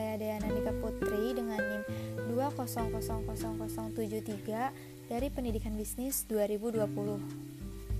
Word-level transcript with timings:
saya 0.00 0.16
Dayana 0.16 0.48
Nika 0.48 0.72
Putri 0.80 1.36
dengan 1.36 1.60
NIM 1.60 1.84
2000073 2.32 5.12
dari 5.12 5.28
Pendidikan 5.28 5.76
Bisnis 5.76 6.24
2020. 6.24 6.88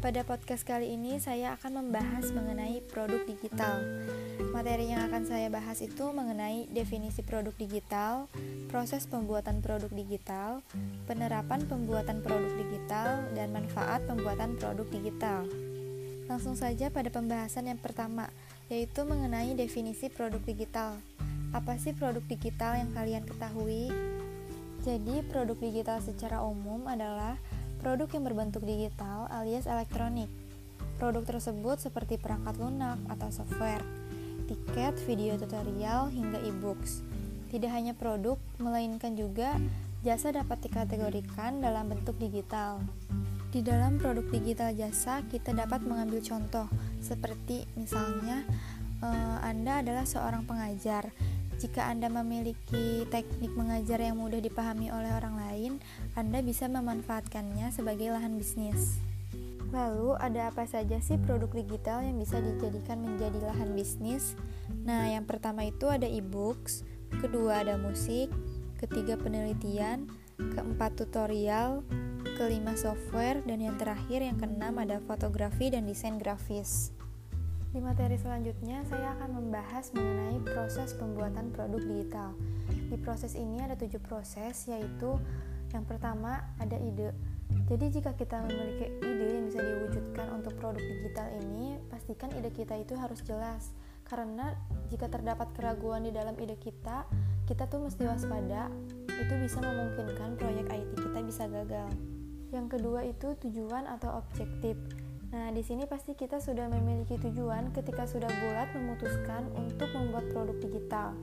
Pada 0.00 0.24
podcast 0.24 0.64
kali 0.64 0.96
ini 0.96 1.20
saya 1.20 1.60
akan 1.60 1.84
membahas 1.84 2.32
mengenai 2.32 2.80
produk 2.88 3.20
digital. 3.28 3.84
Materi 4.48 4.96
yang 4.96 5.12
akan 5.12 5.28
saya 5.28 5.52
bahas 5.52 5.84
itu 5.84 6.08
mengenai 6.08 6.72
definisi 6.72 7.20
produk 7.20 7.52
digital, 7.60 8.32
proses 8.72 9.04
pembuatan 9.04 9.60
produk 9.60 9.92
digital, 9.92 10.64
penerapan 11.04 11.68
pembuatan 11.68 12.24
produk 12.24 12.48
digital, 12.64 13.28
dan 13.36 13.52
manfaat 13.52 14.08
pembuatan 14.08 14.56
produk 14.56 14.88
digital. 14.88 15.44
Langsung 16.32 16.56
saja 16.56 16.88
pada 16.88 17.12
pembahasan 17.12 17.68
yang 17.68 17.76
pertama, 17.76 18.32
yaitu 18.72 19.04
mengenai 19.04 19.52
definisi 19.52 20.08
produk 20.08 20.40
digital. 20.40 20.96
Apa 21.50 21.74
sih 21.82 21.90
produk 21.90 22.22
digital 22.30 22.78
yang 22.78 22.94
kalian 22.94 23.26
ketahui? 23.26 23.90
Jadi, 24.86 25.26
produk 25.26 25.58
digital 25.58 25.98
secara 25.98 26.46
umum 26.46 26.86
adalah 26.86 27.34
produk 27.82 28.06
yang 28.14 28.22
berbentuk 28.22 28.62
digital 28.62 29.26
alias 29.34 29.66
elektronik. 29.66 30.30
Produk 31.02 31.26
tersebut 31.26 31.82
seperti 31.82 32.22
perangkat 32.22 32.54
lunak 32.54 33.02
atau 33.10 33.34
software, 33.34 33.82
tiket, 34.46 34.94
video 35.10 35.34
tutorial, 35.34 36.06
hingga 36.14 36.38
e-books. 36.46 37.02
Tidak 37.50 37.66
hanya 37.66 37.98
produk, 37.98 38.38
melainkan 38.62 39.18
juga 39.18 39.58
jasa 40.06 40.30
dapat 40.30 40.62
dikategorikan 40.62 41.58
dalam 41.58 41.90
bentuk 41.90 42.14
digital. 42.22 42.78
Di 43.50 43.58
dalam 43.58 43.98
produk 43.98 44.22
digital 44.30 44.70
jasa, 44.70 45.26
kita 45.26 45.50
dapat 45.50 45.82
mengambil 45.82 46.22
contoh 46.22 46.70
seperti 47.02 47.66
misalnya 47.74 48.46
eh, 49.02 49.38
Anda 49.42 49.82
adalah 49.82 50.06
seorang 50.06 50.46
pengajar. 50.46 51.10
Jika 51.60 51.92
Anda 51.92 52.08
memiliki 52.08 53.04
teknik 53.12 53.52
mengajar 53.52 54.00
yang 54.00 54.16
mudah 54.16 54.40
dipahami 54.40 54.88
oleh 54.88 55.12
orang 55.12 55.36
lain, 55.36 55.72
Anda 56.16 56.40
bisa 56.40 56.64
memanfaatkannya 56.72 57.68
sebagai 57.68 58.08
lahan 58.16 58.40
bisnis. 58.40 58.96
Lalu, 59.68 60.16
ada 60.16 60.48
apa 60.48 60.64
saja 60.64 60.96
sih 61.04 61.20
produk 61.20 61.52
digital 61.52 62.00
yang 62.00 62.16
bisa 62.16 62.40
dijadikan 62.40 63.04
menjadi 63.04 63.44
lahan 63.44 63.76
bisnis? 63.76 64.32
Nah, 64.88 65.12
yang 65.12 65.28
pertama 65.28 65.68
itu 65.68 65.84
ada 65.84 66.08
e-books, 66.08 66.80
kedua 67.20 67.60
ada 67.60 67.76
musik, 67.76 68.32
ketiga 68.80 69.20
penelitian, 69.20 70.08
keempat 70.40 70.96
tutorial, 70.96 71.84
kelima 72.40 72.72
software, 72.72 73.44
dan 73.44 73.60
yang 73.60 73.76
terakhir 73.76 74.24
yang 74.24 74.40
keenam 74.40 74.80
ada 74.80 74.96
fotografi 75.04 75.68
dan 75.68 75.84
desain 75.84 76.16
grafis. 76.16 76.96
Di 77.70 77.78
materi 77.78 78.18
selanjutnya, 78.18 78.82
saya 78.90 79.14
akan 79.14 79.30
membahas 79.38 79.94
mengenai 79.94 80.42
proses 80.42 80.90
pembuatan 80.98 81.54
produk 81.54 81.78
digital. 81.78 82.34
Di 82.66 82.98
proses 82.98 83.38
ini 83.38 83.62
ada 83.62 83.78
tujuh 83.78 84.02
proses, 84.02 84.66
yaitu 84.66 85.14
yang 85.70 85.86
pertama 85.86 86.50
ada 86.58 86.74
ide. 86.74 87.14
Jadi 87.70 87.94
jika 87.94 88.18
kita 88.18 88.42
memiliki 88.42 88.90
ide 88.98 89.26
yang 89.38 89.46
bisa 89.46 89.62
diwujudkan 89.62 90.26
untuk 90.34 90.58
produk 90.58 90.82
digital 90.82 91.30
ini, 91.46 91.78
pastikan 91.86 92.34
ide 92.34 92.50
kita 92.50 92.74
itu 92.74 92.98
harus 92.98 93.22
jelas. 93.22 93.70
Karena 94.02 94.50
jika 94.90 95.06
terdapat 95.06 95.54
keraguan 95.54 96.02
di 96.02 96.10
dalam 96.10 96.34
ide 96.42 96.58
kita, 96.58 97.06
kita 97.46 97.70
tuh 97.70 97.86
mesti 97.86 98.02
waspada, 98.02 98.66
itu 99.06 99.34
bisa 99.38 99.62
memungkinkan 99.62 100.34
proyek 100.34 100.66
IT 100.74 100.90
kita 100.98 101.22
bisa 101.22 101.46
gagal. 101.46 101.86
Yang 102.50 102.66
kedua 102.74 103.06
itu 103.06 103.38
tujuan 103.46 103.86
atau 103.86 104.18
objektif. 104.18 104.74
Nah, 105.30 105.54
di 105.54 105.62
sini 105.62 105.86
pasti 105.86 106.18
kita 106.18 106.42
sudah 106.42 106.66
memiliki 106.66 107.14
tujuan 107.14 107.70
ketika 107.70 108.02
sudah 108.02 108.26
bulat 108.26 108.66
memutuskan 108.74 109.46
untuk 109.54 109.86
membuat 109.94 110.26
produk 110.34 110.58
digital. 110.58 111.14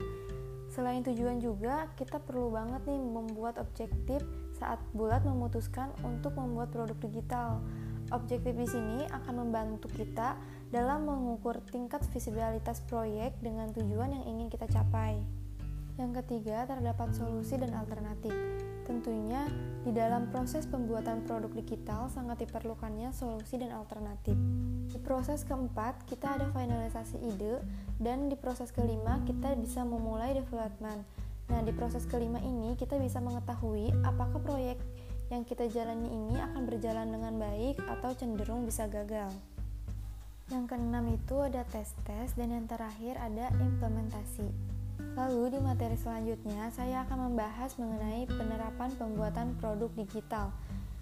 Selain 0.72 1.04
tujuan 1.04 1.40
juga, 1.40 1.92
kita 1.96 2.16
perlu 2.16 2.52
banget 2.52 2.88
nih 2.88 3.00
membuat 3.00 3.60
objektif 3.60 4.24
saat 4.56 4.80
bulat 4.96 5.24
memutuskan 5.28 5.92
untuk 6.00 6.32
membuat 6.40 6.72
produk 6.72 6.96
digital. 7.04 7.60
Objektif 8.08 8.56
di 8.56 8.64
sini 8.64 9.04
akan 9.12 9.44
membantu 9.44 9.92
kita 9.92 10.40
dalam 10.72 11.04
mengukur 11.04 11.60
tingkat 11.68 12.00
visibilitas 12.08 12.80
proyek 12.88 13.36
dengan 13.44 13.68
tujuan 13.76 14.12
yang 14.12 14.24
ingin 14.24 14.48
kita 14.48 14.64
capai. 14.68 15.20
Yang 16.00 16.24
ketiga, 16.24 16.64
terdapat 16.64 17.12
solusi 17.12 17.60
dan 17.60 17.76
alternatif. 17.76 18.32
Tentunya, 18.88 19.44
di 19.84 19.92
dalam 19.92 20.32
proses 20.32 20.64
pembuatan 20.64 21.28
produk 21.28 21.52
digital 21.52 22.08
sangat 22.08 22.48
diperlukannya 22.48 23.12
solusi 23.12 23.60
dan 23.60 23.76
alternatif. 23.76 24.32
Di 24.88 24.96
proses 24.96 25.44
keempat, 25.44 26.08
kita 26.08 26.40
ada 26.40 26.48
finalisasi 26.56 27.20
ide, 27.20 27.60
dan 28.00 28.32
di 28.32 28.36
proses 28.40 28.72
kelima, 28.72 29.20
kita 29.28 29.52
bisa 29.60 29.84
memulai 29.84 30.32
development. 30.32 31.04
Nah, 31.52 31.60
di 31.60 31.72
proses 31.76 32.08
kelima 32.08 32.40
ini, 32.40 32.80
kita 32.80 32.96
bisa 32.96 33.20
mengetahui 33.20 33.92
apakah 34.08 34.40
proyek 34.40 34.80
yang 35.28 35.44
kita 35.44 35.68
jalani 35.68 36.08
ini 36.08 36.40
akan 36.40 36.64
berjalan 36.64 37.12
dengan 37.12 37.36
baik 37.36 37.76
atau 37.92 38.16
cenderung 38.16 38.64
bisa 38.64 38.88
gagal. 38.88 39.28
Yang 40.48 40.64
keenam 40.72 41.12
itu 41.12 41.36
ada 41.44 41.60
tes-tes, 41.68 42.32
dan 42.40 42.56
yang 42.56 42.64
terakhir 42.64 43.20
ada 43.20 43.52
implementasi. 43.52 44.77
Lalu 45.18 45.58
di 45.58 45.58
materi 45.58 45.98
selanjutnya 45.98 46.70
saya 46.70 47.02
akan 47.02 47.34
membahas 47.34 47.74
mengenai 47.74 48.30
penerapan 48.30 48.94
pembuatan 48.94 49.58
produk 49.58 49.90
digital. 49.98 50.54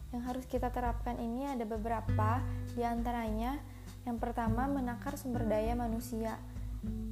Yang 0.09 0.23
harus 0.25 0.45
kita 0.49 0.73
terapkan 0.73 1.21
ini 1.21 1.45
ada 1.45 1.69
beberapa, 1.69 2.41
di 2.73 2.81
antaranya 2.81 3.61
yang 4.09 4.17
pertama 4.17 4.65
menakar 4.73 5.21
sumber 5.21 5.45
daya 5.45 5.77
manusia. 5.77 6.41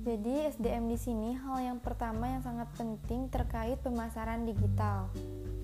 Jadi 0.00 0.48
SDM 0.48 0.88
di 0.88 0.97
sini 0.97 1.37
hal 1.37 1.60
yang 1.60 1.78
pertama 1.84 2.25
yang 2.25 2.41
sangat 2.41 2.72
penting 2.72 3.28
terkait 3.28 3.76
pemasaran 3.84 4.48
digital. 4.48 5.12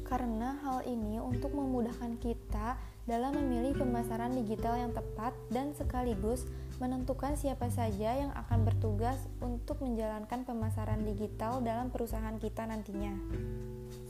Karena 0.05 0.61
hal 0.61 0.85
ini 0.85 1.25
untuk 1.25 1.57
memudahkan 1.57 2.21
kita 2.21 2.77
dalam 3.09 3.33
memilih 3.33 3.81
pemasaran 3.81 4.37
digital 4.37 4.77
yang 4.77 4.93
tepat 4.93 5.33
dan 5.49 5.73
sekaligus 5.73 6.45
menentukan 6.81 7.37
siapa 7.37 7.69
saja 7.69 8.17
yang 8.17 8.33
akan 8.33 8.65
bertugas 8.65 9.21
untuk 9.45 9.85
menjalankan 9.85 10.49
pemasaran 10.49 11.05
digital 11.05 11.61
dalam 11.61 11.93
perusahaan 11.93 12.41
kita 12.41 12.65
nantinya. 12.65 13.13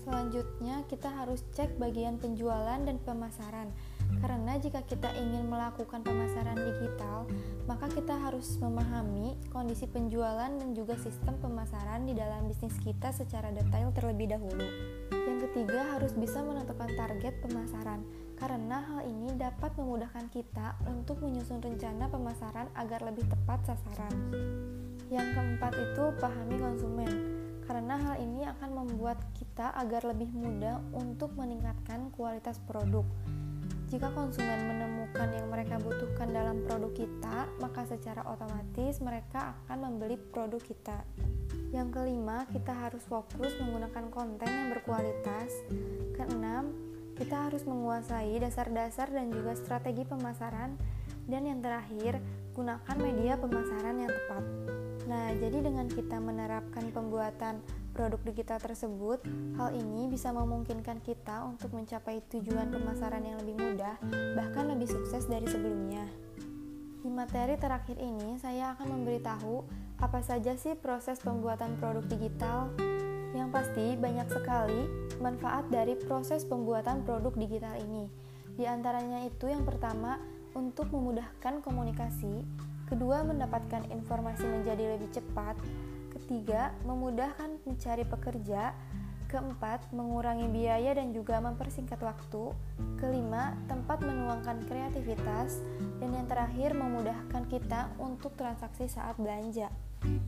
Selanjutnya, 0.07 0.87
kita 0.89 1.11
harus 1.11 1.45
cek 1.53 1.77
bagian 1.77 2.17
penjualan 2.17 2.79
dan 2.81 2.97
pemasaran. 3.03 3.69
Karena 4.23 4.59
jika 4.59 4.83
kita 4.87 5.13
ingin 5.19 5.47
melakukan 5.47 6.03
pemasaran 6.03 6.57
digital, 6.57 7.31
maka 7.69 7.87
kita 7.91 8.17
harus 8.17 8.59
memahami 8.59 9.39
kondisi 9.55 9.87
penjualan 9.87 10.51
dan 10.51 10.71
juga 10.73 10.99
sistem 10.99 11.39
pemasaran 11.39 12.07
di 12.07 12.15
dalam 12.17 12.47
bisnis 12.51 12.75
kita 12.83 13.15
secara 13.15 13.55
detail 13.55 13.95
terlebih 13.95 14.35
dahulu. 14.35 14.67
Yang 15.29 15.39
ketiga, 15.51 15.97
harus 15.97 16.13
bisa 16.17 16.41
menentukan 16.41 16.89
target 16.97 17.35
pemasaran 17.45 18.01
karena 18.41 18.81
hal 18.81 19.05
ini 19.05 19.37
dapat 19.37 19.77
memudahkan 19.77 20.33
kita 20.33 20.81
untuk 20.89 21.21
menyusun 21.21 21.61
rencana 21.61 22.09
pemasaran 22.09 22.73
agar 22.73 23.05
lebih 23.05 23.29
tepat 23.29 23.61
sasaran. 23.69 24.15
Yang 25.13 25.29
keempat 25.37 25.73
itu 25.77 26.05
pahami 26.17 26.57
konsumen, 26.57 27.13
karena 27.69 27.95
hal 28.01 28.17
ini 28.19 28.49
akan 28.49 28.71
membuat 28.83 29.21
kita 29.37 29.77
agar 29.77 30.09
lebih 30.09 30.33
mudah 30.33 30.81
untuk 30.97 31.37
meningkatkan 31.37 32.09
kualitas 32.17 32.57
produk. 32.65 33.05
Jika 33.91 34.09
konsumen 34.15 34.71
menemukan 34.71 34.90
yang 35.29 35.53
mereka 35.53 35.77
butuhkan 35.77 36.33
dalam 36.33 36.65
produk 36.65 36.89
kita, 36.97 37.45
maka 37.61 37.85
secara 37.85 38.25
otomatis 38.25 38.97
mereka 39.05 39.53
akan 39.67 39.93
membeli 39.93 40.17
produk 40.17 40.63
kita. 40.65 41.05
Yang 41.77 42.01
kelima, 42.01 42.49
kita 42.49 42.73
harus 42.73 43.05
fokus 43.05 43.53
menggunakan 43.61 44.09
konten 44.09 44.49
yang 44.49 44.73
berkualitas. 44.73 45.53
Keenam, 46.17 46.73
kita 47.21 47.53
harus 47.53 47.69
menguasai 47.69 48.41
dasar-dasar 48.41 49.13
dan 49.13 49.29
juga 49.29 49.53
strategi 49.53 50.09
pemasaran. 50.09 50.81
Dan 51.29 51.45
yang 51.45 51.61
terakhir, 51.61 52.17
gunakan 52.57 52.97
media 52.97 53.37
pemasaran 53.37 53.97
yang 54.01 54.09
tepat. 54.09 54.45
Jadi 55.41 55.65
dengan 55.65 55.89
kita 55.89 56.21
menerapkan 56.21 56.93
pembuatan 56.93 57.65
produk 57.97 58.21
digital 58.29 58.61
tersebut, 58.61 59.25
hal 59.57 59.73
ini 59.73 60.05
bisa 60.13 60.37
memungkinkan 60.37 61.01
kita 61.01 61.49
untuk 61.49 61.73
mencapai 61.73 62.21
tujuan 62.29 62.69
pemasaran 62.69 63.25
yang 63.25 63.41
lebih 63.41 63.57
mudah, 63.57 63.97
bahkan 64.37 64.69
lebih 64.69 64.93
sukses 64.93 65.25
dari 65.25 65.49
sebelumnya. 65.49 66.05
Di 67.01 67.09
materi 67.09 67.57
terakhir 67.57 67.97
ini, 67.97 68.37
saya 68.37 68.77
akan 68.77 69.01
memberitahu 69.01 69.65
apa 70.05 70.21
saja 70.21 70.53
sih 70.61 70.77
proses 70.77 71.17
pembuatan 71.25 71.81
produk 71.81 72.05
digital. 72.05 72.69
Yang 73.33 73.49
pasti, 73.49 73.87
banyak 73.97 74.29
sekali 74.29 74.85
manfaat 75.25 75.73
dari 75.73 75.97
proses 75.97 76.45
pembuatan 76.45 77.01
produk 77.09 77.33
digital 77.33 77.81
ini. 77.81 78.13
Di 78.61 78.69
antaranya 78.69 79.25
itu 79.25 79.49
yang 79.49 79.65
pertama, 79.65 80.21
untuk 80.53 80.93
memudahkan 80.93 81.65
komunikasi, 81.65 82.45
kedua, 82.91 83.23
mendapatkan 83.23 83.87
informasi 83.95 84.45
menjadi 84.45 84.99
lebih 84.99 85.15
cepat, 85.15 85.55
ketiga, 86.19 86.75
memudahkan 86.83 87.63
mencari 87.63 88.03
pekerja, 88.03 88.75
Keempat, 89.31 89.95
mengurangi 89.95 90.51
biaya 90.51 90.91
dan 90.91 91.15
juga 91.15 91.39
mempersingkat 91.39 92.03
waktu. 92.03 92.51
Kelima, 92.99 93.55
tempat 93.71 94.03
menuangkan 94.03 94.67
kreativitas. 94.67 95.63
Dan 96.03 96.19
yang 96.19 96.27
terakhir, 96.27 96.75
memudahkan 96.75 97.47
kita 97.47 97.95
untuk 98.03 98.35
transaksi 98.35 98.91
saat 98.91 99.15
belanja. 99.23 99.71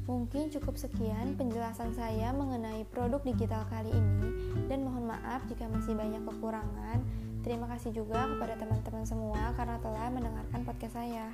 Mungkin 0.06 0.54
cukup 0.54 0.78
sekian 0.78 1.34
penjelasan 1.34 1.98
saya 1.98 2.30
mengenai 2.30 2.86
produk 2.94 3.24
digital 3.26 3.66
kali 3.72 3.90
ini 3.90 4.28
dan 4.68 4.84
mohon 4.84 5.08
maaf 5.08 5.42
jika 5.48 5.64
masih 5.66 5.96
banyak 5.96 6.22
kekurangan. 6.28 7.02
Terima 7.42 7.66
kasih 7.72 7.90
juga 7.90 8.28
kepada 8.36 8.54
teman-teman 8.60 9.02
semua 9.08 9.50
karena 9.56 9.80
telah 9.82 10.12
mendengarkan 10.12 10.60
podcast 10.62 10.94
saya. 10.94 11.26